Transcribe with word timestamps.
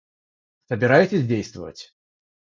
Собираетесь 0.65 1.27
действовать? 1.27 1.93